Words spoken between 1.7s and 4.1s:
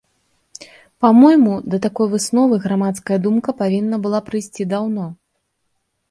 да такой высновы грамадская думка павінна